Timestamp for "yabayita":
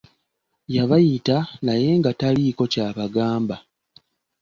0.75-1.37